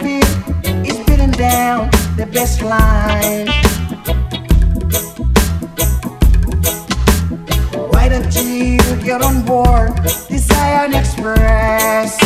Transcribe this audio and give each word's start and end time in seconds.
feel 0.00 0.24
is 0.86 0.98
beating 1.06 1.30
down 1.32 1.90
the 2.16 2.26
best 2.26 2.62
line. 2.62 3.46
Why 7.92 8.08
don't 8.08 8.34
you 8.34 8.78
get 9.04 9.22
on 9.22 9.44
board 9.44 9.96
the 10.30 10.38
Zion 10.38 10.94
Express? 10.94 12.18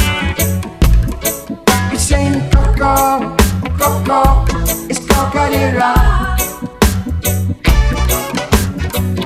It's 1.92 2.02
saying 2.02 2.40
Coco, 2.50 3.36
Coco, 3.78 4.44
it's 4.88 5.00
Coconut 5.06 6.36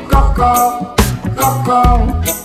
Coco, 0.09 0.95
Coco. 1.37 2.40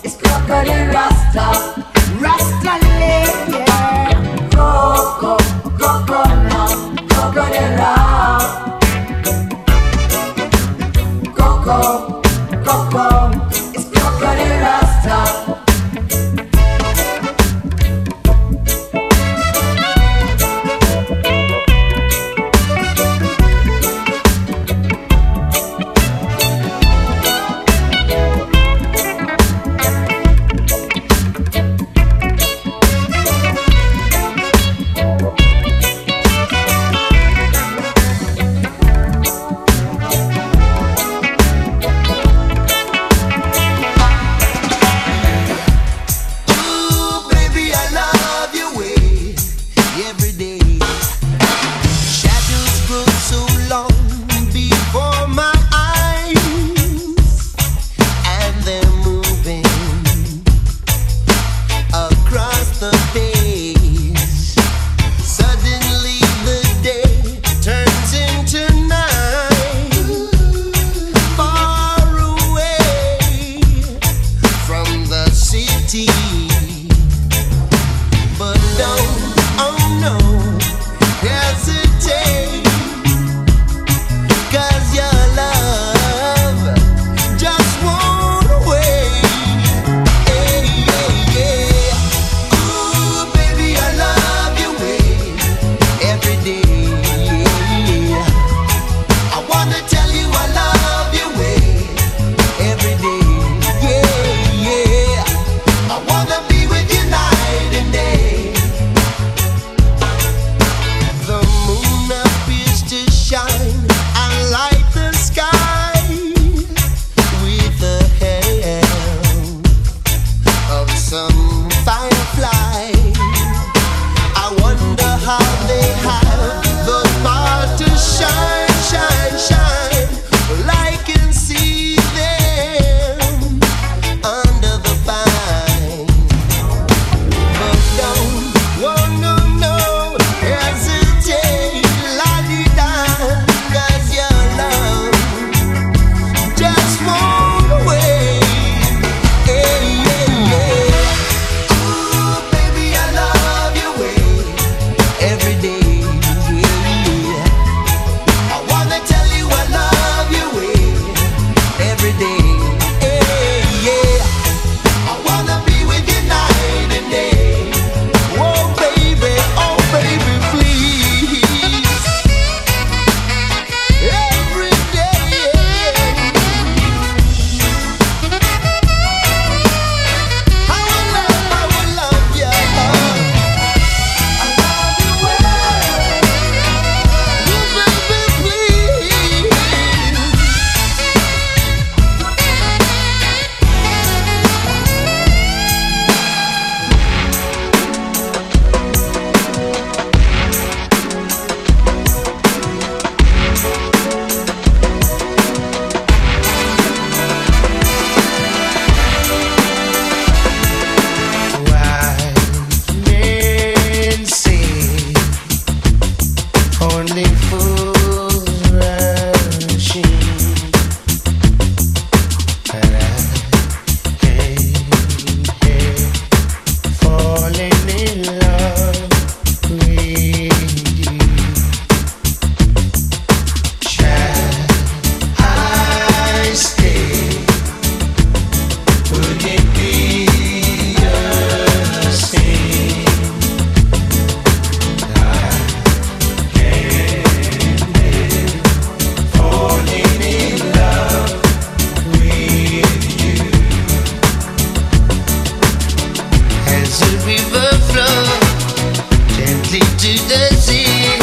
to 260.05 260.11
the 260.27 260.55
sea. 260.55 261.17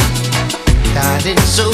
Darling, 0.93 1.38
so 1.46 1.72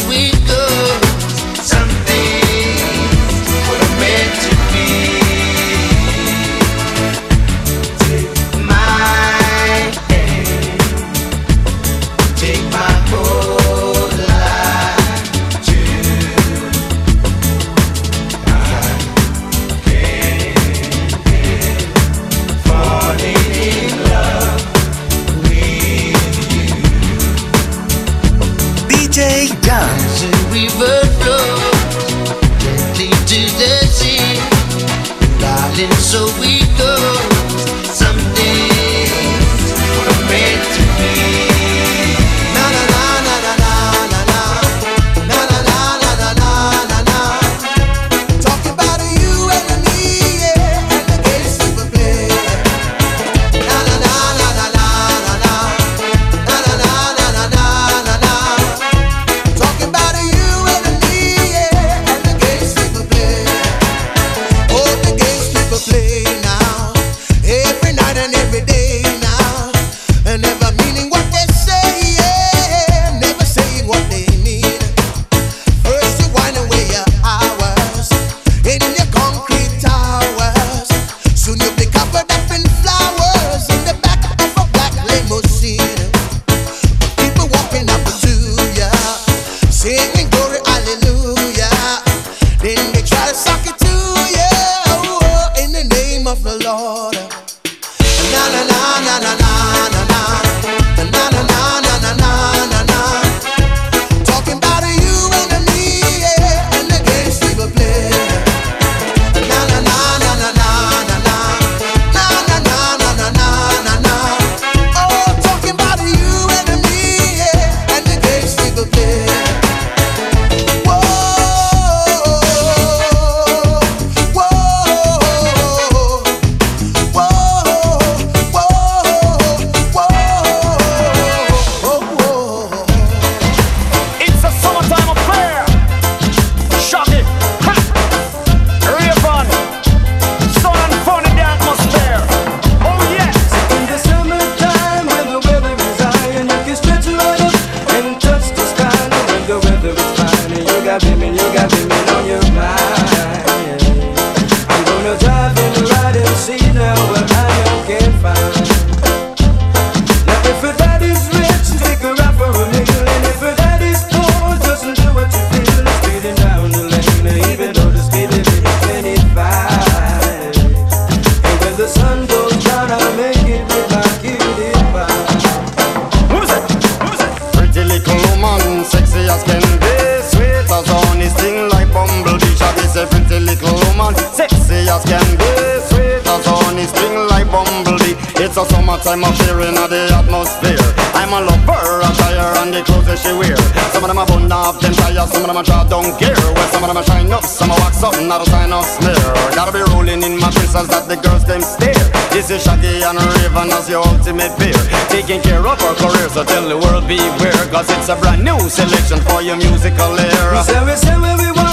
I'm 189.09 189.25
up 189.25 189.33
here 189.41 189.57
of 189.57 189.89
the 189.89 190.05
atmosphere. 190.13 190.77
I'm 191.17 191.33
a 191.33 191.41
lover, 191.41 192.05
a 192.05 192.11
shire 192.13 192.53
and 192.61 192.77
the 192.77 192.85
clothes 192.85 193.09
that 193.09 193.17
she 193.17 193.33
wear. 193.33 193.57
Some 193.89 194.05
of 194.05 194.13
them 194.13 194.21
are 194.21 194.29
fun 194.29 194.53
up, 194.53 194.85
them 194.85 194.93
shire, 194.93 195.25
some 195.25 195.41
of 195.41 195.49
them 195.49 195.57
are 195.57 195.65
draw 195.65 195.81
down 195.89 196.13
gear 196.21 196.37
Well, 196.37 196.69
some 196.69 196.85
of 196.85 196.93
them 196.93 197.01
are 197.01 197.09
shine 197.09 197.33
up, 197.33 197.41
some 197.41 197.73
are 197.73 197.81
wax 197.81 198.05
up, 198.05 198.13
not 198.21 198.45
a 198.45 198.47
sign 198.53 198.69
of 198.69 198.85
smear. 198.85 199.17
Gotta 199.57 199.73
be 199.73 199.81
rolling 199.97 200.21
in 200.21 200.37
my 200.37 200.53
mattresses 200.53 200.93
that 200.93 201.09
the 201.09 201.17
girls 201.17 201.41
them 201.49 201.65
stare. 201.65 201.97
This 202.37 202.53
is 202.53 202.61
Shaggy 202.61 203.01
and 203.01 203.17
Raven 203.17 203.73
as 203.73 203.89
your 203.89 204.05
ultimate 204.05 204.53
beer 204.61 204.77
Taking 205.09 205.41
care 205.41 205.65
of 205.65 205.81
our 205.81 205.97
career, 205.97 206.29
so 206.29 206.45
tell 206.45 206.69
the 206.69 206.77
world 206.77 207.09
beware. 207.09 207.65
Cause 207.73 207.89
it's 207.89 208.13
a 208.13 208.17
brand 208.21 208.45
new 208.45 208.61
selection 208.69 209.25
for 209.25 209.41
your 209.41 209.57
musical 209.57 210.13
era. 210.21 210.53
We 210.53 210.69
say, 210.69 210.85
we 210.85 210.95
say, 211.01 211.17
we 211.17 211.49
want 211.57 211.68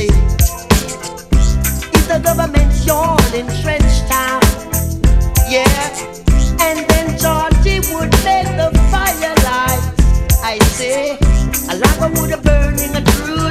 city. 0.00 0.14
If 1.96 2.08
the 2.08 2.20
government's 2.22 2.86
your 2.86 3.16
entrenched 3.34 4.08
town, 4.08 4.42
yeah, 5.48 5.66
and 6.66 6.78
then 6.90 7.06
Georgie 7.18 7.80
would 7.92 8.10
make 8.24 8.50
the 8.60 8.70
fire 8.90 9.34
light. 9.48 9.82
I 10.42 10.58
say, 10.76 11.18
a 11.70 11.76
lava 11.76 12.20
would 12.20 12.30
have 12.30 12.42
burning 12.42 12.94
a 12.96 13.02
true 13.02 13.49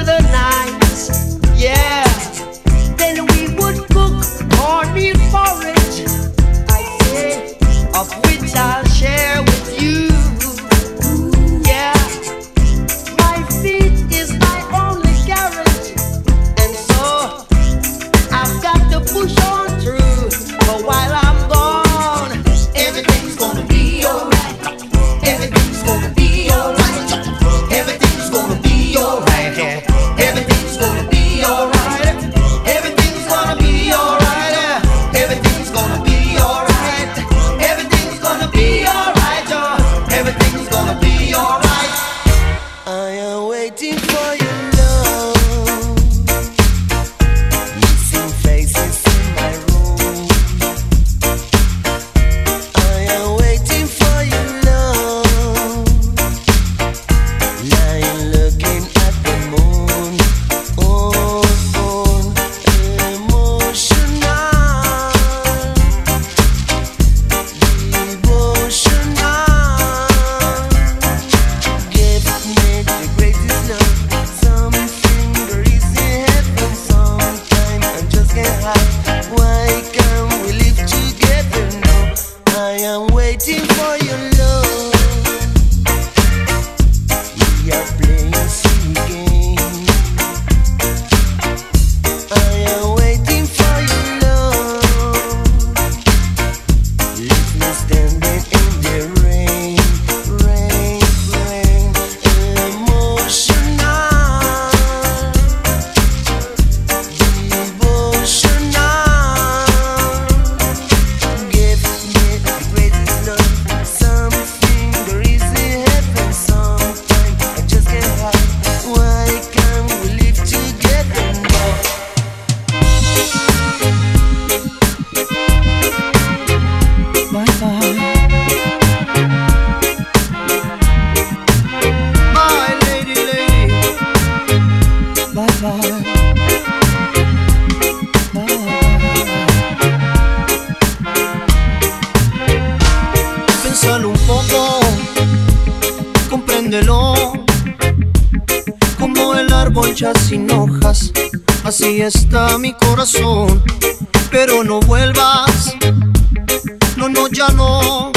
ya 157.40 157.48
no. 157.54 158.12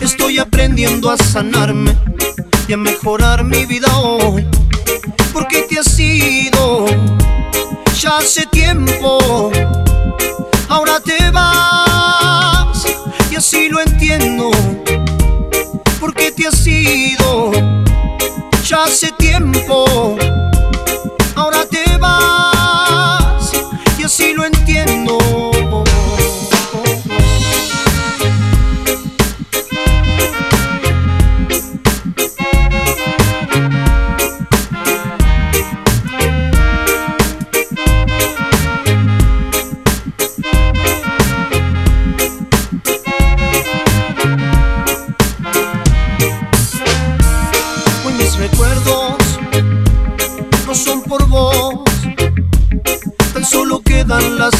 Estoy 0.00 0.38
aprendiendo 0.38 1.10
a 1.10 1.16
sanarme 1.16 1.96
y 2.66 2.72
a 2.72 2.76
mejorar 2.76 3.44
mi 3.44 3.66
vida 3.66 3.86
hoy. 3.98 4.48
Porque 5.32 5.62
te 5.62 5.78
has 5.78 5.98
ido 5.98 6.86
ya 8.00 8.18
hace 8.18 8.46
tiempo. 8.46 9.52
Ahora 10.68 10.98
te 10.98 11.30
vas 11.30 12.84
y 13.30 13.36
así 13.36 13.68
lo 13.68 13.80
entiendo. 13.80 14.50
Porque 16.00 16.32
te 16.32 16.48
has 16.48 16.66
ido 16.66 17.52
ya 18.64 18.84
hace 18.84 19.12
tiempo. 19.12 20.16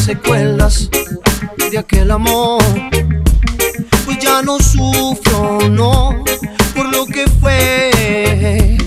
secuelas 0.08 0.88
de 1.70 1.76
aquel 1.76 2.10
amor. 2.10 2.62
Pues 4.06 4.18
ya 4.18 4.40
no 4.40 4.58
sufro, 4.58 5.68
no, 5.68 6.24
por 6.74 6.88
lo 6.88 7.04
que 7.04 7.26
fue. 7.38 8.78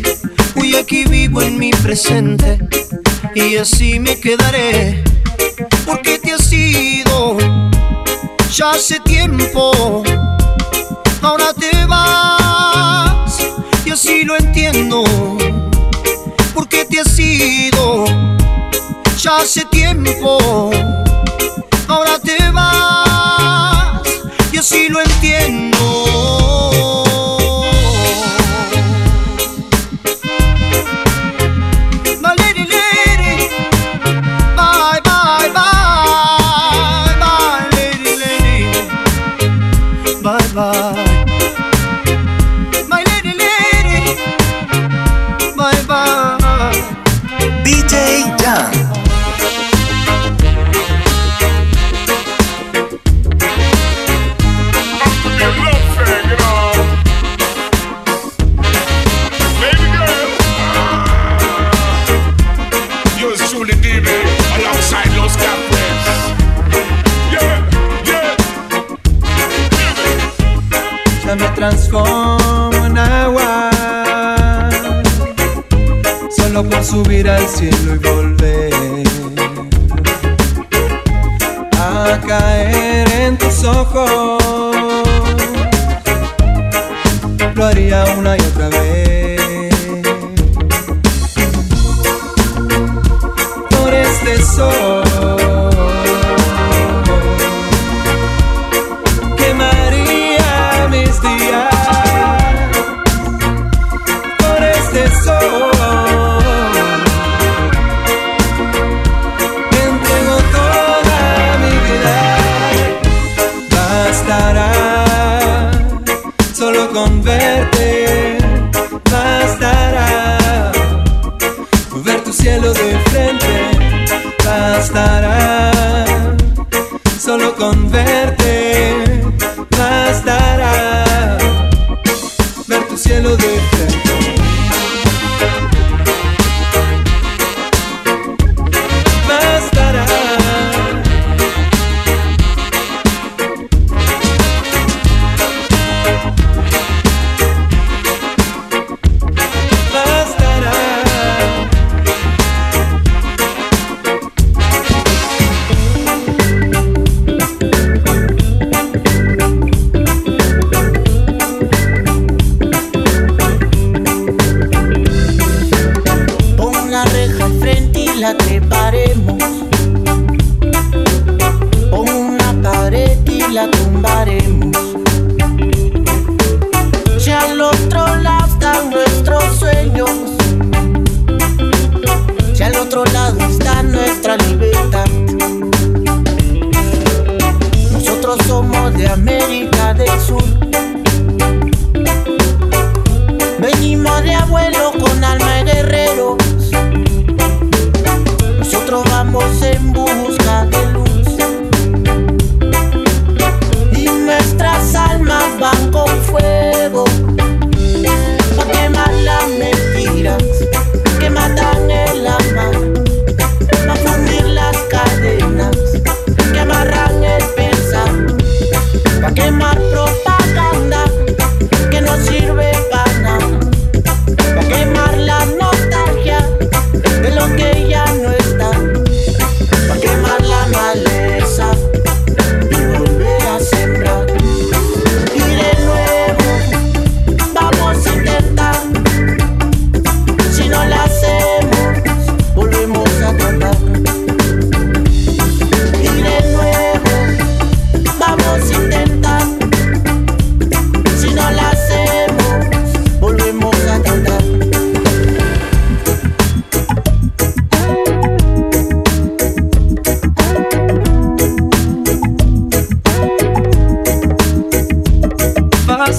Hoy 0.55 0.75
aquí 0.75 1.05
vivo 1.05 1.43
en 1.43 1.60
mi 1.60 1.69
presente 1.69 2.57
y 3.36 3.55
así 3.57 3.99
me 3.99 4.19
quedaré. 4.19 5.03
Porque 5.86 6.17
te 6.17 6.31
has 6.31 6.51
ido 6.51 7.38
ya 8.51 8.71
hace 8.71 8.99
tiempo. 9.01 10.01
Ahora 11.21 11.53
te 11.53 11.86
vas 11.86 13.38
y 13.86 13.91
así 13.91 14.23
lo 14.23 14.36
entiendo. 14.38 15.03
Porque 16.55 16.84
te 16.86 16.99
has 16.99 17.19
ido 17.19 18.05
ya 19.17 19.38
hace 19.38 19.63
tiempo. 19.65 20.71
si 24.71 24.88
lo 24.88 25.11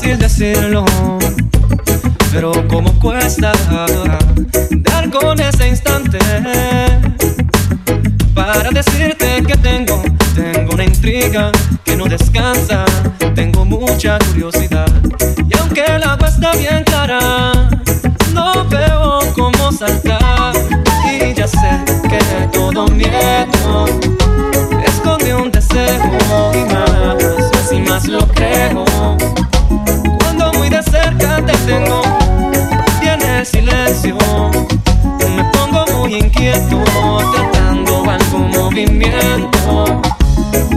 fácil 0.02 0.18
decirlo, 0.18 0.84
pero 2.32 2.50
como 2.66 2.92
cuesta 2.98 3.52
dar 4.70 5.10
con 5.10 5.38
ese 5.38 5.68
instante 5.68 6.18
para 8.34 8.70
decirte 8.70 9.42
que 9.46 9.56
tengo, 9.58 10.02
tengo 10.34 10.72
una 10.72 10.84
intriga 10.84 11.52
que 11.84 11.94
no 11.94 12.06
descansa, 12.06 12.84
tengo 13.36 13.64
mucha 13.64 14.18
curiosidad 14.18 14.90
y 15.48 15.58
aunque 15.58 15.84
la 15.98 16.14
agua 16.14 16.28
está 16.28 16.50
bien 16.56 16.82
clara, 16.82 17.52
no 18.34 18.68
veo 18.68 19.20
cómo 19.34 19.70
saltar 19.70 20.52
y 21.06 21.32
ya 21.32 21.46
sé 21.46 21.80
que 22.08 22.48
todo 22.52 22.88
miedo 22.88 23.86
esconde 24.84 25.32
un 25.32 25.52
deseo 25.52 26.52
y 26.54 26.72
más, 26.72 27.52
más 27.54 27.72
y 27.72 27.80
más 27.80 28.08
lo 28.08 28.26
creo 28.26 28.84
tengo 31.72 32.02
tiene 33.00 33.38
el 33.38 33.46
silencio. 33.46 34.16
Me 35.36 35.44
pongo 35.52 35.84
muy 35.96 36.16
inquieto, 36.16 36.84
tratando 37.32 38.10
algún 38.10 38.50
movimiento. 38.50 40.02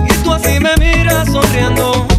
Y 0.10 0.14
tú 0.24 0.34
así 0.34 0.60
me 0.60 0.76
miras 0.78 1.30
sonriendo. 1.32 2.15